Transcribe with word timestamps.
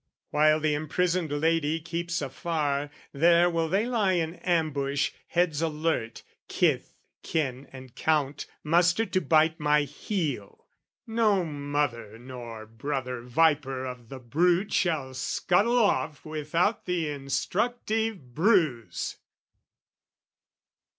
"While 0.31 0.59
the 0.59 0.73
imprisoned 0.73 1.31
lady 1.31 1.79
keeps 1.79 2.23
afar, 2.23 2.89
"There 3.13 3.51
will 3.51 3.69
they 3.69 3.85
lie 3.85 4.13
in 4.13 4.33
ambush, 4.37 5.11
heads 5.27 5.61
alert, 5.61 6.23
"Kith, 6.47 6.95
kin, 7.21 7.67
and 7.71 7.93
Count 7.93 8.47
mustered 8.63 9.13
to 9.13 9.21
bite 9.21 9.59
my 9.59 9.83
heel. 9.83 10.65
"No 11.05 11.45
mother 11.45 12.17
nor 12.17 12.65
brother 12.65 13.21
viper 13.21 13.85
of 13.85 14.09
the 14.09 14.17
brood 14.17 14.73
"Shall 14.73 15.13
scuttle 15.13 15.77
off 15.77 16.25
without 16.25 16.87
the 16.87 17.07
instructive 17.11 18.33
bruise!" 18.33 19.17